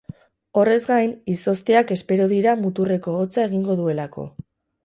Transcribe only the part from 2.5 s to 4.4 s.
muturreko hotza egingo duelako.